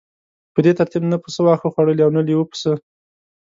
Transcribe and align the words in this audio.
په 0.53 0.59
دې 0.65 0.71
ترتیب 0.79 1.03
نه 1.11 1.17
پسه 1.23 1.39
واښه 1.43 1.67
خوړلی 1.73 2.03
او 2.05 2.11
نه 2.17 2.21
لیوه 2.27 2.45
پسه. 2.51 2.71